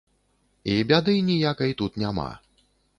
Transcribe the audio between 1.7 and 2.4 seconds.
тут няма.